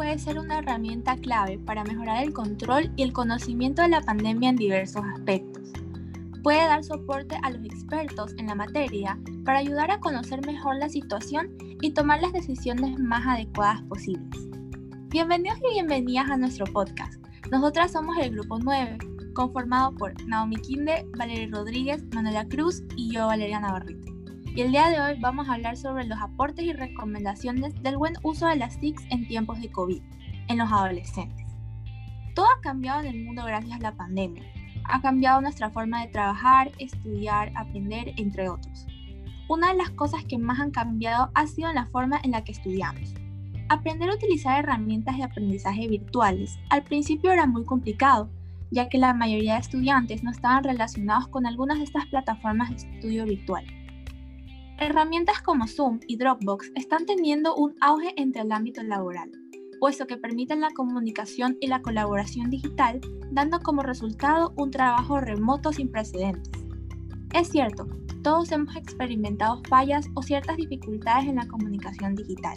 puede 0.00 0.18
ser 0.18 0.38
una 0.38 0.60
herramienta 0.60 1.14
clave 1.14 1.58
para 1.58 1.84
mejorar 1.84 2.24
el 2.24 2.32
control 2.32 2.90
y 2.96 3.02
el 3.02 3.12
conocimiento 3.12 3.82
de 3.82 3.88
la 3.88 4.00
pandemia 4.00 4.48
en 4.48 4.56
diversos 4.56 5.02
aspectos. 5.04 5.62
Puede 6.42 6.66
dar 6.66 6.82
soporte 6.82 7.36
a 7.42 7.50
los 7.50 7.62
expertos 7.66 8.32
en 8.38 8.46
la 8.46 8.54
materia 8.54 9.18
para 9.44 9.58
ayudar 9.58 9.90
a 9.90 10.00
conocer 10.00 10.40
mejor 10.46 10.76
la 10.76 10.88
situación 10.88 11.54
y 11.82 11.90
tomar 11.90 12.22
las 12.22 12.32
decisiones 12.32 12.98
más 12.98 13.26
adecuadas 13.26 13.82
posibles. 13.82 14.40
Bienvenidos 15.10 15.58
y 15.70 15.74
bienvenidas 15.74 16.30
a 16.30 16.38
nuestro 16.38 16.64
podcast. 16.72 17.22
Nosotras 17.50 17.92
somos 17.92 18.16
el 18.16 18.30
Grupo 18.30 18.58
9, 18.58 18.96
conformado 19.34 19.94
por 19.96 20.14
Naomi 20.26 20.56
Kinde, 20.56 21.06
Valeria 21.18 21.48
Rodríguez, 21.50 22.02
Manuela 22.14 22.48
Cruz 22.48 22.82
y 22.96 23.12
yo, 23.12 23.26
Valeria 23.26 23.60
Navarrete. 23.60 24.09
Y 24.52 24.62
el 24.62 24.72
día 24.72 24.90
de 24.90 25.00
hoy 25.00 25.20
vamos 25.20 25.48
a 25.48 25.54
hablar 25.54 25.76
sobre 25.76 26.06
los 26.06 26.20
aportes 26.20 26.64
y 26.64 26.72
recomendaciones 26.72 27.80
del 27.84 27.96
buen 27.96 28.14
uso 28.24 28.48
de 28.48 28.56
las 28.56 28.80
TICs 28.80 29.04
en 29.10 29.28
tiempos 29.28 29.60
de 29.60 29.70
COVID 29.70 30.02
en 30.48 30.58
los 30.58 30.72
adolescentes. 30.72 31.46
Todo 32.34 32.46
ha 32.46 32.60
cambiado 32.60 33.00
en 33.00 33.14
el 33.14 33.24
mundo 33.24 33.44
gracias 33.44 33.78
a 33.78 33.82
la 33.82 33.96
pandemia. 33.96 34.42
Ha 34.84 35.00
cambiado 35.00 35.40
nuestra 35.40 35.70
forma 35.70 36.00
de 36.00 36.10
trabajar, 36.10 36.72
estudiar, 36.78 37.52
aprender, 37.54 38.12
entre 38.16 38.48
otros. 38.48 38.86
Una 39.48 39.68
de 39.68 39.78
las 39.78 39.90
cosas 39.90 40.24
que 40.24 40.36
más 40.36 40.58
han 40.58 40.72
cambiado 40.72 41.30
ha 41.34 41.46
sido 41.46 41.72
la 41.72 41.86
forma 41.86 42.18
en 42.24 42.32
la 42.32 42.42
que 42.42 42.50
estudiamos. 42.50 43.14
Aprender 43.68 44.10
a 44.10 44.14
utilizar 44.14 44.58
herramientas 44.58 45.16
de 45.16 45.22
aprendizaje 45.22 45.86
virtuales 45.86 46.58
al 46.70 46.82
principio 46.82 47.30
era 47.30 47.46
muy 47.46 47.64
complicado, 47.64 48.28
ya 48.72 48.88
que 48.88 48.98
la 48.98 49.14
mayoría 49.14 49.54
de 49.54 49.60
estudiantes 49.60 50.24
no 50.24 50.32
estaban 50.32 50.64
relacionados 50.64 51.28
con 51.28 51.46
algunas 51.46 51.78
de 51.78 51.84
estas 51.84 52.06
plataformas 52.06 52.70
de 52.70 52.76
estudio 52.76 53.24
virtual. 53.26 53.64
Herramientas 54.82 55.42
como 55.42 55.66
Zoom 55.66 56.00
y 56.06 56.16
Dropbox 56.16 56.72
están 56.74 57.04
teniendo 57.04 57.54
un 57.54 57.74
auge 57.82 58.14
entre 58.16 58.40
el 58.40 58.50
ámbito 58.50 58.82
laboral, 58.82 59.30
puesto 59.78 60.06
que 60.06 60.16
permiten 60.16 60.62
la 60.62 60.70
comunicación 60.70 61.58
y 61.60 61.66
la 61.66 61.82
colaboración 61.82 62.48
digital, 62.48 62.98
dando 63.30 63.60
como 63.60 63.82
resultado 63.82 64.54
un 64.56 64.70
trabajo 64.70 65.20
remoto 65.20 65.70
sin 65.70 65.90
precedentes. 65.90 66.64
Es 67.34 67.48
cierto, 67.48 67.88
todos 68.22 68.50
hemos 68.52 68.74
experimentado 68.74 69.60
fallas 69.68 70.06
o 70.14 70.22
ciertas 70.22 70.56
dificultades 70.56 71.28
en 71.28 71.36
la 71.36 71.46
comunicación 71.46 72.14
digital, 72.14 72.56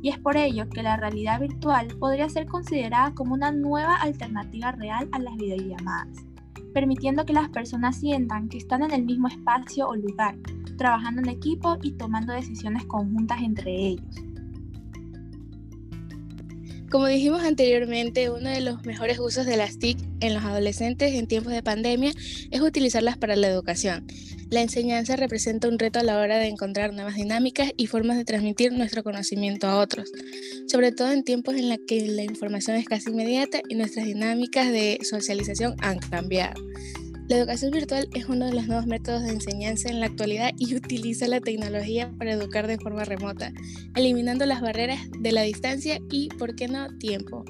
y 0.00 0.10
es 0.10 0.18
por 0.20 0.36
ello 0.36 0.68
que 0.68 0.84
la 0.84 0.96
realidad 0.96 1.40
virtual 1.40 1.88
podría 1.98 2.28
ser 2.28 2.46
considerada 2.46 3.12
como 3.16 3.34
una 3.34 3.50
nueva 3.50 3.96
alternativa 3.96 4.70
real 4.70 5.08
a 5.10 5.18
las 5.18 5.34
videollamadas, 5.36 6.27
permitiendo 6.78 7.24
que 7.24 7.32
las 7.32 7.48
personas 7.48 7.96
sientan 7.96 8.48
que 8.48 8.56
están 8.56 8.84
en 8.84 8.92
el 8.92 9.04
mismo 9.04 9.26
espacio 9.26 9.88
o 9.88 9.96
lugar, 9.96 10.36
trabajando 10.76 11.20
en 11.20 11.28
equipo 11.28 11.76
y 11.82 11.90
tomando 11.94 12.32
decisiones 12.32 12.84
conjuntas 12.84 13.42
entre 13.42 13.74
ellos. 13.74 14.27
Como 16.90 17.06
dijimos 17.06 17.42
anteriormente, 17.42 18.30
uno 18.30 18.48
de 18.48 18.62
los 18.62 18.82
mejores 18.86 19.18
usos 19.18 19.44
de 19.44 19.58
las 19.58 19.78
TIC 19.78 19.98
en 20.20 20.32
los 20.32 20.42
adolescentes 20.42 21.12
en 21.12 21.26
tiempos 21.26 21.52
de 21.52 21.62
pandemia 21.62 22.12
es 22.50 22.60
utilizarlas 22.62 23.18
para 23.18 23.36
la 23.36 23.46
educación. 23.46 24.06
La 24.48 24.62
enseñanza 24.62 25.14
representa 25.16 25.68
un 25.68 25.78
reto 25.78 25.98
a 25.98 26.02
la 26.02 26.18
hora 26.18 26.38
de 26.38 26.46
encontrar 26.46 26.94
nuevas 26.94 27.16
dinámicas 27.16 27.72
y 27.76 27.88
formas 27.88 28.16
de 28.16 28.24
transmitir 28.24 28.72
nuestro 28.72 29.04
conocimiento 29.04 29.66
a 29.66 29.78
otros, 29.78 30.10
sobre 30.66 30.90
todo 30.90 31.12
en 31.12 31.24
tiempos 31.24 31.56
en 31.56 31.68
los 31.68 31.78
que 31.86 32.08
la 32.08 32.22
información 32.22 32.78
es 32.78 32.86
casi 32.86 33.10
inmediata 33.10 33.60
y 33.68 33.74
nuestras 33.74 34.06
dinámicas 34.06 34.72
de 34.72 34.98
socialización 35.02 35.74
han 35.82 35.98
cambiado. 35.98 36.58
La 37.28 37.36
educación 37.36 37.72
virtual 37.72 38.08
es 38.14 38.24
uno 38.24 38.46
de 38.46 38.54
los 38.54 38.66
nuevos 38.68 38.86
métodos 38.86 39.22
de 39.22 39.32
enseñanza 39.32 39.90
en 39.90 40.00
la 40.00 40.06
actualidad 40.06 40.52
y 40.56 40.74
utiliza 40.74 41.28
la 41.28 41.40
tecnología 41.40 42.10
para 42.16 42.32
educar 42.32 42.66
de 42.66 42.78
forma 42.78 43.04
remota, 43.04 43.52
eliminando 43.94 44.46
las 44.46 44.62
barreras 44.62 44.98
de 45.20 45.32
la 45.32 45.42
distancia 45.42 46.00
y, 46.10 46.30
por 46.38 46.56
qué 46.56 46.68
no, 46.68 46.88
tiempo. 46.96 47.44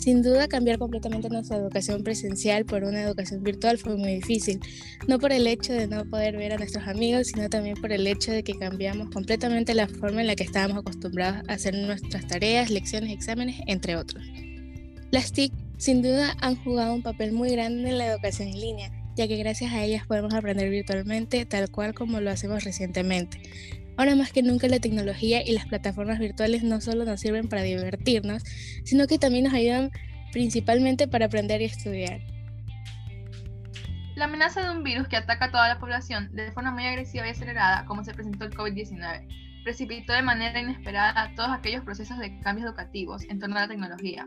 Sin 0.00 0.20
duda, 0.22 0.48
cambiar 0.48 0.78
completamente 0.78 1.28
nuestra 1.28 1.58
educación 1.58 2.02
presencial 2.02 2.64
por 2.64 2.82
una 2.82 3.00
educación 3.02 3.44
virtual 3.44 3.78
fue 3.78 3.96
muy 3.96 4.16
difícil, 4.16 4.58
no 5.06 5.20
por 5.20 5.30
el 5.30 5.46
hecho 5.46 5.72
de 5.74 5.86
no 5.86 6.04
poder 6.04 6.36
ver 6.36 6.54
a 6.54 6.58
nuestros 6.58 6.88
amigos, 6.88 7.28
sino 7.28 7.48
también 7.48 7.76
por 7.80 7.92
el 7.92 8.04
hecho 8.04 8.32
de 8.32 8.42
que 8.42 8.58
cambiamos 8.58 9.10
completamente 9.10 9.74
la 9.74 9.86
forma 9.86 10.22
en 10.22 10.26
la 10.26 10.34
que 10.34 10.42
estábamos 10.42 10.78
acostumbrados 10.78 11.48
a 11.48 11.52
hacer 11.52 11.72
nuestras 11.72 12.26
tareas, 12.26 12.68
lecciones, 12.68 13.12
exámenes, 13.12 13.60
entre 13.68 13.94
otros. 13.94 14.24
Las 15.12 15.30
TIC 15.30 15.52
sin 15.78 16.02
duda 16.02 16.36
han 16.40 16.56
jugado 16.56 16.92
un 16.92 17.02
papel 17.02 17.32
muy 17.32 17.50
grande 17.50 17.88
en 17.88 17.98
la 17.98 18.06
educación 18.06 18.48
en 18.48 18.60
línea, 18.60 18.90
ya 19.18 19.26
que 19.26 19.36
gracias 19.36 19.72
a 19.72 19.82
ellas 19.82 20.06
podemos 20.06 20.32
aprender 20.32 20.70
virtualmente 20.70 21.44
tal 21.44 21.68
cual 21.70 21.92
como 21.92 22.20
lo 22.20 22.30
hacemos 22.30 22.62
recientemente. 22.62 23.42
Ahora 23.96 24.14
más 24.14 24.30
que 24.30 24.44
nunca 24.44 24.68
la 24.68 24.78
tecnología 24.78 25.44
y 25.44 25.52
las 25.52 25.66
plataformas 25.66 26.20
virtuales 26.20 26.62
no 26.62 26.80
solo 26.80 27.04
nos 27.04 27.20
sirven 27.20 27.48
para 27.48 27.62
divertirnos, 27.62 28.44
sino 28.84 29.08
que 29.08 29.18
también 29.18 29.44
nos 29.44 29.54
ayudan 29.54 29.90
principalmente 30.30 31.08
para 31.08 31.26
aprender 31.26 31.60
y 31.60 31.64
estudiar. 31.64 32.20
La 34.14 34.26
amenaza 34.26 34.62
de 34.62 34.70
un 34.70 34.84
virus 34.84 35.08
que 35.08 35.16
ataca 35.16 35.46
a 35.46 35.50
toda 35.50 35.68
la 35.68 35.80
población 35.80 36.30
de 36.32 36.52
forma 36.52 36.70
muy 36.70 36.86
agresiva 36.86 37.26
y 37.26 37.30
acelerada, 37.30 37.84
como 37.86 38.04
se 38.04 38.14
presentó 38.14 38.44
el 38.44 38.52
COVID-19, 38.54 39.47
precipitó 39.64 40.12
de 40.12 40.22
manera 40.22 40.60
inesperada 40.60 41.32
todos 41.34 41.50
aquellos 41.50 41.84
procesos 41.84 42.18
de 42.18 42.38
cambios 42.40 42.68
educativos 42.68 43.22
en 43.28 43.38
torno 43.38 43.56
a 43.56 43.60
la 43.60 43.68
tecnología. 43.68 44.26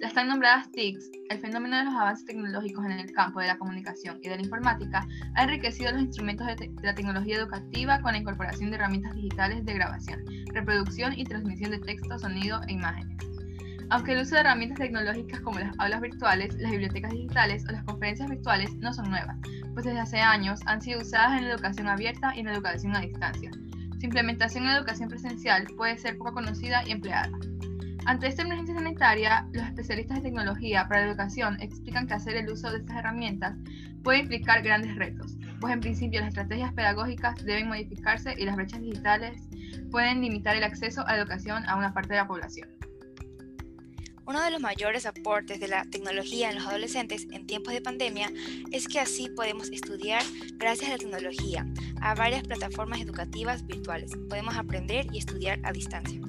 Las 0.00 0.14
tan 0.14 0.28
nombradas 0.28 0.70
TICs, 0.70 1.10
el 1.30 1.40
fenómeno 1.40 1.76
de 1.76 1.84
los 1.84 1.94
avances 1.94 2.24
tecnológicos 2.24 2.84
en 2.84 2.92
el 2.92 3.12
campo 3.12 3.40
de 3.40 3.48
la 3.48 3.58
comunicación 3.58 4.18
y 4.22 4.28
de 4.28 4.36
la 4.36 4.42
informática, 4.42 5.06
ha 5.34 5.42
enriquecido 5.42 5.92
los 5.92 6.02
instrumentos 6.02 6.46
de, 6.46 6.70
la 6.82 6.94
tecnología 6.94 7.36
educativa 7.36 8.00
con 8.00 8.12
la 8.12 8.18
incorporación 8.18 8.70
de 8.70 8.76
herramientas 8.76 9.14
digitales 9.14 9.64
de 9.64 9.74
grabación, 9.74 10.24
reproducción 10.54 11.18
y 11.18 11.24
transmisión 11.24 11.72
de 11.72 11.80
texto, 11.80 12.18
sonido 12.18 12.60
e 12.68 12.72
imágenes. 12.72 13.16
Aunque 13.90 14.12
el 14.12 14.20
uso 14.20 14.34
de 14.34 14.42
herramientas 14.42 14.78
tecnológicas 14.78 15.40
como 15.40 15.58
las 15.58 15.74
aulas 15.78 16.00
virtuales, 16.00 16.54
las 16.58 16.70
bibliotecas 16.70 17.10
digitales 17.10 17.64
o 17.68 17.72
las 17.72 17.82
conferencias 17.84 18.28
virtuales 18.28 18.74
no 18.76 18.92
son 18.92 19.10
nuevas, 19.10 19.36
pues 19.72 19.86
desde 19.86 20.00
hace 20.00 20.20
años 20.20 20.60
han 20.66 20.80
sido 20.82 21.00
usadas 21.00 21.38
en 21.38 21.48
la 21.48 21.54
educación 21.54 21.88
abierta 21.88 22.32
y 22.36 22.40
en 22.40 22.46
la 22.46 22.52
educación 22.52 22.94
a 22.94 23.00
distancia, 23.00 23.50
su 23.98 24.06
implementación 24.06 24.64
en 24.64 24.70
la 24.70 24.76
educación 24.76 25.08
presencial 25.08 25.66
puede 25.76 25.98
ser 25.98 26.16
poco 26.18 26.32
conocida 26.32 26.86
y 26.86 26.92
empleada. 26.92 27.30
Ante 28.06 28.28
esta 28.28 28.42
emergencia 28.42 28.74
sanitaria, 28.74 29.46
los 29.52 29.66
especialistas 29.66 30.18
de 30.18 30.22
tecnología 30.22 30.86
para 30.88 31.02
la 31.02 31.08
educación 31.08 31.60
explican 31.60 32.06
que 32.06 32.14
hacer 32.14 32.36
el 32.36 32.48
uso 32.50 32.70
de 32.70 32.78
estas 32.78 32.96
herramientas 32.96 33.56
puede 34.02 34.20
implicar 34.20 34.62
grandes 34.62 34.96
retos, 34.96 35.36
pues 35.60 35.74
en 35.74 35.80
principio 35.80 36.20
las 36.20 36.28
estrategias 36.28 36.72
pedagógicas 36.72 37.44
deben 37.44 37.68
modificarse 37.68 38.34
y 38.38 38.44
las 38.44 38.56
brechas 38.56 38.80
digitales 38.80 39.48
pueden 39.90 40.20
limitar 40.20 40.56
el 40.56 40.64
acceso 40.64 41.06
a 41.06 41.12
la 41.12 41.22
educación 41.22 41.68
a 41.68 41.76
una 41.76 41.92
parte 41.92 42.14
de 42.14 42.20
la 42.20 42.28
población. 42.28 42.77
Uno 44.28 44.42
de 44.42 44.50
los 44.50 44.60
mayores 44.60 45.06
aportes 45.06 45.58
de 45.58 45.68
la 45.68 45.86
tecnología 45.86 46.50
en 46.50 46.56
los 46.56 46.66
adolescentes 46.66 47.26
en 47.32 47.46
tiempos 47.46 47.72
de 47.72 47.80
pandemia 47.80 48.30
es 48.72 48.86
que 48.86 49.00
así 49.00 49.30
podemos 49.30 49.70
estudiar 49.70 50.22
gracias 50.58 50.90
a 50.90 50.92
la 50.92 50.98
tecnología, 50.98 51.66
a 52.02 52.14
varias 52.14 52.42
plataformas 52.42 53.00
educativas 53.00 53.66
virtuales. 53.66 54.10
Podemos 54.28 54.54
aprender 54.54 55.06
y 55.14 55.16
estudiar 55.16 55.58
a 55.62 55.72
distancia. 55.72 56.20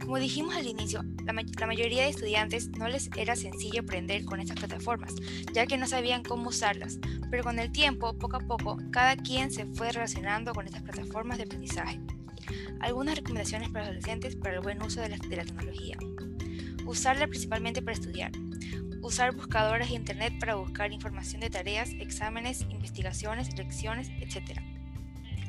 Como 0.00 0.18
dijimos 0.18 0.56
al 0.56 0.66
inicio, 0.66 1.04
la, 1.24 1.66
mayoría 1.68 2.02
de 2.02 2.08
estudiantes 2.08 2.68
no 2.70 2.88
les 2.88 3.10
era 3.16 3.36
sencillo 3.36 3.82
aprender 3.82 4.24
con 4.24 4.40
estas 4.40 4.58
plataformas, 4.58 5.14
ya 5.52 5.68
que 5.68 5.78
no 5.78 5.86
sabían 5.86 6.24
cómo 6.24 6.48
usarlas, 6.48 6.98
pero 7.30 7.44
con 7.44 7.60
el 7.60 7.70
tiempo, 7.70 8.12
poco 8.18 8.38
a 8.38 8.40
poco, 8.40 8.76
cada 8.90 9.14
quien 9.14 9.52
se 9.52 9.66
fue 9.66 9.92
relacionando 9.92 10.52
con 10.52 10.66
estas 10.66 10.82
plataformas 10.82 11.38
de 11.38 11.44
aprendizaje. 11.44 12.00
Algunas 12.80 13.14
recomendaciones 13.14 13.68
para 13.68 13.84
los 13.84 13.90
adolescentes 13.90 14.34
para 14.34 14.56
el 14.56 14.62
buen 14.62 14.82
uso 14.82 15.00
de 15.00 15.10
la 15.10 15.18
tecnología. 15.18 15.96
Usarla 16.86 17.26
principalmente 17.26 17.82
para 17.82 17.94
estudiar. 17.94 18.30
Usar 19.02 19.34
buscadores 19.34 19.88
de 19.88 19.96
Internet 19.96 20.34
para 20.38 20.54
buscar 20.54 20.92
información 20.92 21.40
de 21.40 21.50
tareas, 21.50 21.90
exámenes, 21.90 22.62
investigaciones, 22.70 23.56
lecciones, 23.58 24.08
etc. 24.20 24.60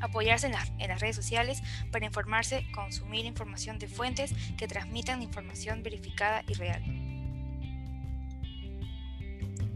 Apoyarse 0.01 0.47
en 0.47 0.53
las, 0.53 0.99
redes 0.99 1.15
sociales 1.15 1.61
para 1.91 2.07
informarse, 2.07 2.65
consumir 2.73 3.25
información 3.25 3.77
de 3.77 3.87
fuentes 3.87 4.33
que 4.57 4.67
transmitan 4.67 5.21
información 5.21 5.83
verificada 5.83 6.43
y 6.47 6.53
real. 6.55 6.81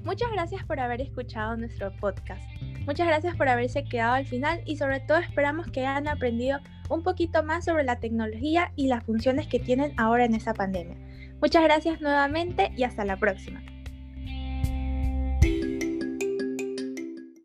Muchas 0.03 0.31
gracias 0.31 0.63
por 0.65 0.79
haber 0.79 1.01
escuchado 1.01 1.55
nuestro 1.57 1.95
podcast. 1.97 2.43
Muchas 2.87 3.05
gracias 3.05 3.35
por 3.35 3.47
haberse 3.47 3.83
quedado 3.83 4.13
al 4.13 4.25
final 4.25 4.63
y 4.65 4.77
sobre 4.77 4.99
todo 4.99 5.19
esperamos 5.19 5.67
que 5.67 5.81
hayan 5.81 6.07
aprendido 6.07 6.59
un 6.89 7.03
poquito 7.03 7.43
más 7.43 7.65
sobre 7.65 7.83
la 7.83 7.99
tecnología 7.99 8.73
y 8.75 8.87
las 8.87 9.03
funciones 9.03 9.45
que 9.45 9.59
tienen 9.59 9.93
ahora 9.97 10.25
en 10.25 10.33
esta 10.33 10.55
pandemia. 10.55 11.10
Muchas 11.41 11.63
gracias 11.63 12.01
nuevamente 12.01 12.71
y 12.77 12.83
hasta 12.83 13.03
la 13.03 13.17
próxima. 13.17 13.61